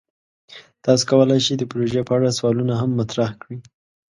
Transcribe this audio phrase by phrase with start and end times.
[0.83, 3.57] تاسو کولی شئ د پروژې په اړه سوالونه هم مطرح کړئ.